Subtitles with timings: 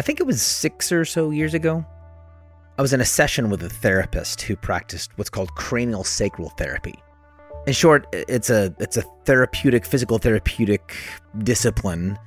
[0.00, 1.84] I think it was six or so years ago.
[2.78, 6.94] I was in a session with a therapist who practiced what's called cranial sacral therapy.
[7.66, 10.96] In short, it's a it's a therapeutic, physical therapeutic
[11.40, 12.18] discipline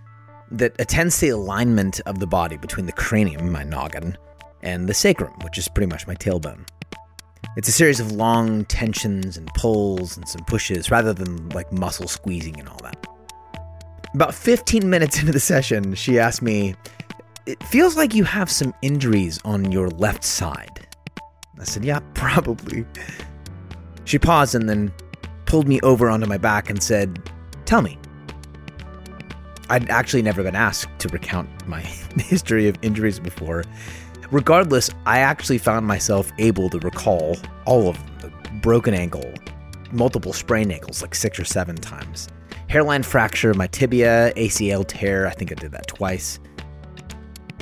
[0.52, 4.20] that attends to the alignment of the body between the cranium, my noggin,
[4.62, 6.68] and the sacrum, which is pretty much my tailbone.
[7.58, 12.08] It's a series of long tensions and pulls and some pushes rather than like muscle
[12.08, 13.08] squeezing and all that.
[14.14, 16.76] About 15 minutes into the session, she asked me,
[17.46, 20.88] It feels like you have some injuries on your left side.
[21.60, 22.86] I said, Yeah, probably.
[24.06, 24.94] She paused and then
[25.46, 27.22] pulled me over onto my back and said,
[27.66, 27.98] Tell me.
[29.70, 31.82] I'd actually never been asked to recount my
[32.18, 33.64] history of injuries before.
[34.32, 39.34] Regardless, I actually found myself able to recall all of them broken ankle,
[39.92, 42.30] multiple sprained ankles, like six or seven times,
[42.70, 45.28] hairline fracture, my tibia, ACL tear.
[45.28, 46.40] I think I did that twice.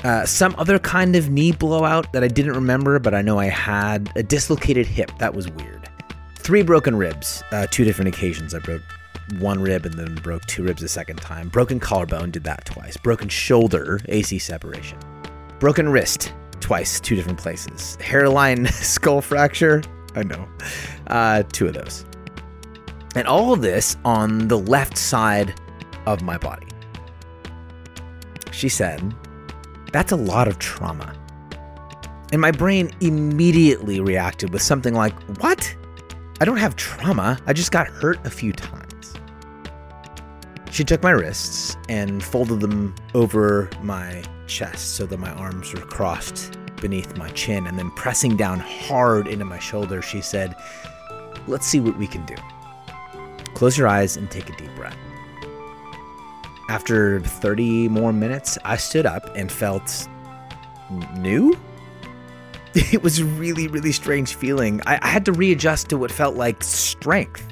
[0.04, 3.46] Uh, some other kind of knee blowout that I didn't remember, but I know I
[3.46, 4.10] had.
[4.16, 5.12] A dislocated hip.
[5.18, 5.88] That was weird.
[6.38, 8.52] Three broken ribs, uh, two different occasions.
[8.52, 8.82] I broke
[9.38, 11.48] one rib and then broke two ribs a second time.
[11.48, 12.96] Broken collarbone, did that twice.
[12.96, 14.98] Broken shoulder, AC separation.
[15.60, 17.96] Broken wrist, twice, two different places.
[18.00, 19.82] Hairline skull fracture,
[20.16, 20.48] I know,
[21.06, 22.04] uh, two of those.
[23.14, 25.54] And all of this on the left side
[26.06, 26.66] of my body.
[28.50, 29.14] She said,
[29.92, 31.14] That's a lot of trauma.
[32.32, 35.76] And my brain immediately reacted with something like, What?
[36.40, 37.38] I don't have trauma.
[37.46, 39.14] I just got hurt a few times.
[40.72, 45.82] She took my wrists and folded them over my chest so that my arms were
[45.82, 47.66] crossed beneath my chin.
[47.66, 50.56] And then pressing down hard into my shoulder, she said,
[51.46, 52.36] Let's see what we can do.
[53.54, 54.96] Close your eyes and take a deep breath.
[56.72, 60.08] After 30 more minutes, I stood up and felt
[61.18, 61.54] new.
[62.74, 64.80] It was a really, really strange feeling.
[64.86, 67.46] I, I, had to readjust to what felt like strength,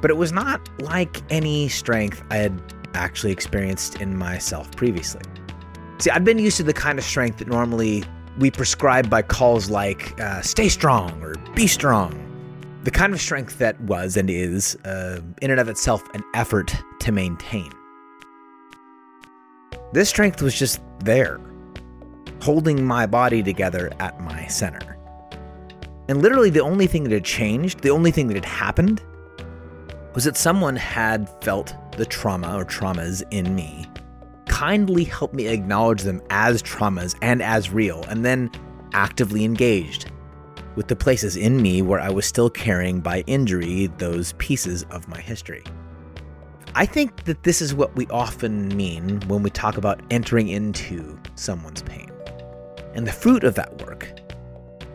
[0.00, 5.20] but it was not like any strength I had actually experienced in myself previously.
[5.98, 8.04] See, I've been used to the kind of strength that normally
[8.38, 12.24] we prescribe by calls like uh, stay strong or be strong
[12.84, 16.74] the kind of strength that was and is, uh, in and of itself, an effort
[17.00, 17.70] to maintain.
[19.92, 21.40] This strength was just there,
[22.42, 24.98] holding my body together at my center.
[26.08, 29.02] And literally, the only thing that had changed, the only thing that had happened,
[30.14, 33.86] was that someone had felt the trauma or traumas in me,
[34.46, 38.50] kindly helped me acknowledge them as traumas and as real, and then
[38.92, 40.10] actively engaged
[40.76, 45.08] with the places in me where I was still carrying by injury those pieces of
[45.08, 45.64] my history.
[46.78, 51.18] I think that this is what we often mean when we talk about entering into
[51.34, 52.08] someone's pain.
[52.94, 54.08] And the fruit of that work,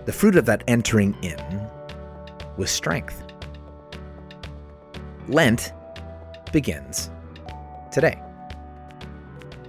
[0.05, 1.67] the fruit of that entering in,
[2.55, 3.21] was strength.
[5.27, 5.73] Lent
[6.53, 7.11] begins
[7.91, 8.17] today.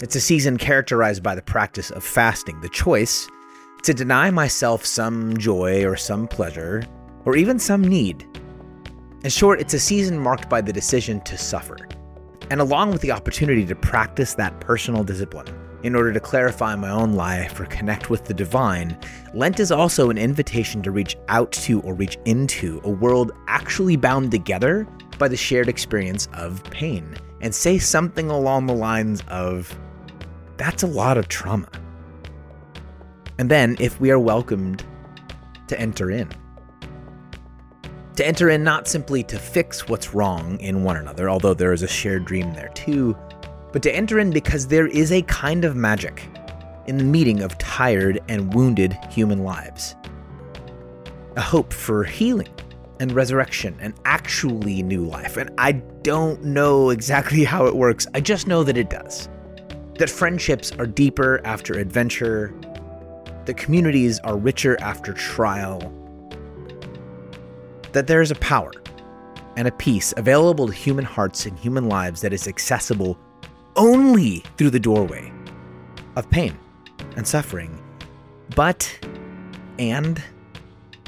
[0.00, 3.26] It's a season characterized by the practice of fasting, the choice
[3.82, 6.84] to deny myself some joy or some pleasure,
[7.24, 8.24] or even some need.
[9.24, 11.76] In short, it's a season marked by the decision to suffer,
[12.50, 15.46] and along with the opportunity to practice that personal discipline
[15.84, 18.98] in order to clarify my own life or connect with the divine,
[19.34, 23.96] Lent is also an invitation to reach out to or reach into a world actually
[23.96, 24.86] bound together
[25.18, 29.78] by the shared experience of pain and say something along the lines of,
[30.56, 31.68] That's a lot of trauma.
[33.38, 34.84] And then, if we are welcomed
[35.66, 36.30] to enter in,
[38.16, 41.82] to enter in not simply to fix what's wrong in one another, although there is
[41.82, 43.16] a shared dream there too,
[43.72, 46.28] but to enter in because there is a kind of magic
[46.86, 49.96] in the meeting of tired and wounded human lives.
[51.36, 52.48] A hope for healing
[53.00, 55.36] and resurrection and actually new life.
[55.36, 59.28] And I don't know exactly how it works, I just know that it does.
[59.98, 62.54] That friendships are deeper after adventure,
[63.44, 65.92] the communities are richer after trial,
[67.94, 68.72] that there is a power
[69.56, 73.18] and a peace available to human hearts and human lives that is accessible
[73.76, 75.32] only through the doorway
[76.16, 76.58] of pain
[77.16, 77.80] and suffering.
[78.54, 78.98] But,
[79.78, 80.22] and,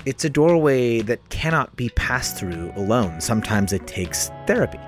[0.04, 3.20] it's a doorway that cannot be passed through alone.
[3.20, 4.78] Sometimes it takes therapy.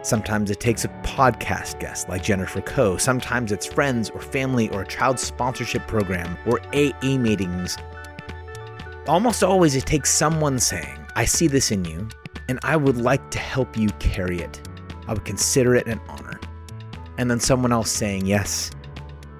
[0.00, 2.96] Sometimes it takes a podcast guest like Jennifer Coe.
[2.96, 7.76] Sometimes it's friends or family or a child sponsorship program or AA meetings.
[9.06, 12.08] Almost always it takes someone saying, I see this in you,
[12.48, 14.68] and I would like to help you carry it.
[15.06, 16.40] I would consider it an honor.
[17.18, 18.72] And then someone else saying, Yes,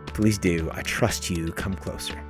[0.06, 0.70] please do.
[0.72, 1.50] I trust you.
[1.52, 2.20] Come closer.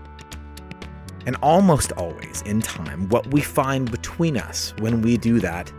[1.26, 5.70] And almost always in time, what we find between us when we do that,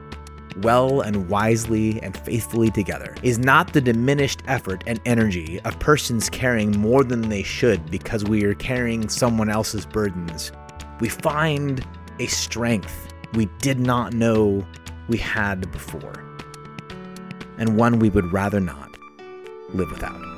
[0.62, 6.30] well and wisely and faithfully together, is not the diminished effort and energy of persons
[6.30, 10.52] carrying more than they should because we are carrying someone else's burdens.
[11.00, 11.86] We find
[12.20, 14.66] a strength we did not know
[15.08, 16.24] we had before,
[17.58, 18.90] and one we would rather not
[19.74, 20.35] live without.